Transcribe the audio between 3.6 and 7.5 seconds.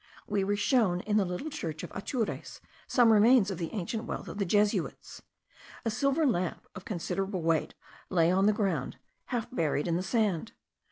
ancient wealth of the Jesuits. A silver lamp of considerable